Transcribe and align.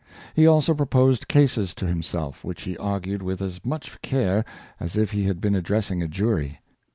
He 0.33 0.47
also 0.47 0.73
proposed 0.73 1.27
cases 1.27 1.75
to 1.75 1.85
himself, 1.85 2.43
which 2.43 2.63
he 2.63 2.75
argued 2.75 3.21
with 3.21 3.39
as 3.39 3.63
much 3.63 4.01
care 4.01 4.43
as 4.79 4.97
if 4.97 5.11
he 5.11 5.25
had 5.25 5.39
been 5.39 5.53
addressing 5.53 6.01
a 6.01 6.07
jury. 6.07 6.59